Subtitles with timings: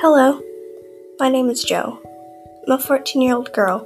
[0.00, 0.40] Hello,
[1.18, 1.98] my name is Jo.
[2.64, 3.84] I'm a 14 year old girl.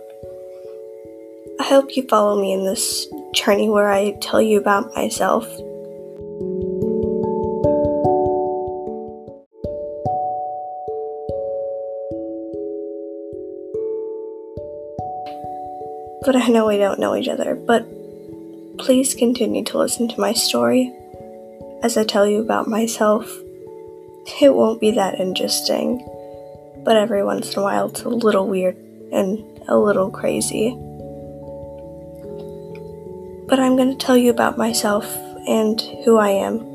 [1.59, 5.47] I hope you follow me in this journey where I tell you about myself.
[16.27, 17.87] But I know we don't know each other, but
[18.77, 20.93] please continue to listen to my story
[21.83, 23.35] as I tell you about myself.
[24.41, 25.99] It won't be that interesting,
[26.85, 28.77] but every once in a while it's a little weird
[29.13, 30.71] and a little crazy.
[33.49, 35.05] But I'm going to tell you about myself
[35.47, 36.73] and who I am.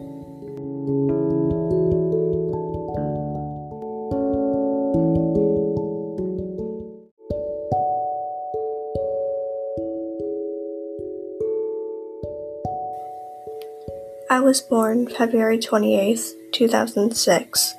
[14.30, 17.76] I was born February 28th, 2006,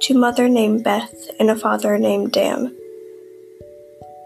[0.00, 2.74] to mother named Beth and a father named Dan.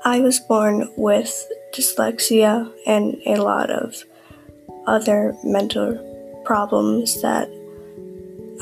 [0.02, 4.02] I was born with dyslexia and a lot of
[4.86, 7.50] other mental problems that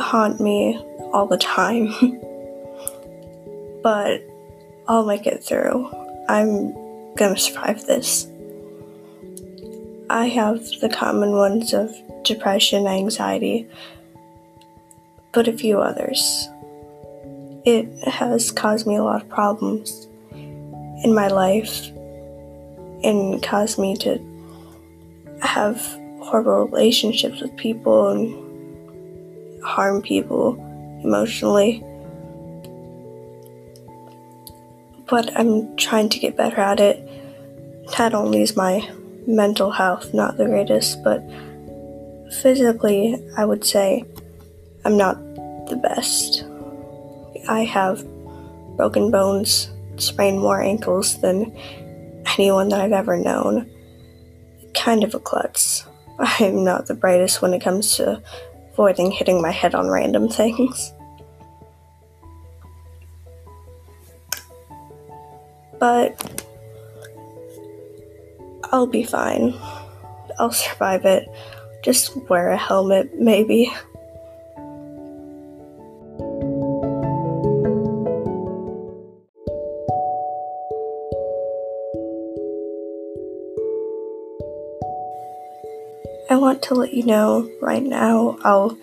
[0.00, 0.76] haunt me
[1.12, 1.92] all the time.
[3.84, 4.20] but
[4.88, 5.88] I'll make it through.
[6.28, 6.74] I'm
[7.14, 8.26] gonna survive this.
[10.10, 13.68] I have the common ones of depression, anxiety,
[15.32, 16.48] but a few others.
[17.64, 21.88] It has caused me a lot of problems in my life
[23.02, 24.18] and caused me to
[25.42, 25.80] have
[26.20, 30.54] horrible relationships with people and harm people
[31.02, 31.84] emotionally.
[35.08, 37.06] But I'm trying to get better at it.
[37.98, 38.88] Not only is my
[39.26, 41.22] mental health not the greatest, but
[42.30, 44.04] physically, I would say
[44.84, 45.16] I'm not
[45.68, 46.44] the best.
[47.48, 48.04] I have
[48.76, 51.56] broken bones, sprained more ankles than
[52.38, 53.70] anyone that I've ever known.
[54.74, 55.86] Kind of a klutz.
[56.18, 58.22] I'm not the brightest when it comes to
[58.72, 60.92] avoiding hitting my head on random things.
[65.78, 66.42] But
[68.64, 69.54] I'll be fine.
[70.38, 71.28] I'll survive it.
[71.82, 73.72] Just wear a helmet, maybe.
[86.30, 88.78] I want to let you know right now I'll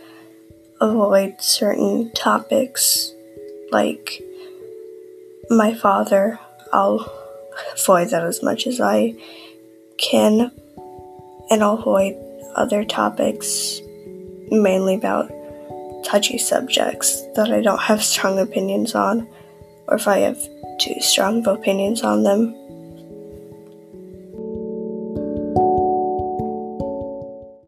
[0.82, 3.14] avoid certain topics
[3.72, 4.22] like
[5.50, 6.40] my father.
[6.74, 7.10] I'll
[7.74, 9.16] avoid that as much as I
[9.98, 10.52] can,
[11.50, 12.16] and I'll avoid
[12.58, 13.82] other topics,
[14.50, 15.32] mainly about
[16.04, 19.28] touchy subjects that I don't have strong opinions on,
[19.88, 20.40] or if I have
[20.80, 22.54] too strong of opinions on them,